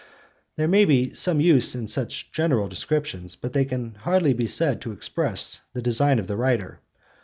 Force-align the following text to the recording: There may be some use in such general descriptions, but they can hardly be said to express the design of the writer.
There 0.55 0.67
may 0.67 0.85
be 0.85 1.13
some 1.13 1.39
use 1.39 1.75
in 1.75 1.87
such 1.87 2.31
general 2.31 2.67
descriptions, 2.67 3.35
but 3.35 3.53
they 3.53 3.65
can 3.65 3.93
hardly 3.93 4.33
be 4.33 4.47
said 4.47 4.81
to 4.81 4.91
express 4.93 5.61
the 5.73 5.81
design 5.83 6.17
of 6.17 6.25
the 6.25 6.37
writer. 6.37 6.79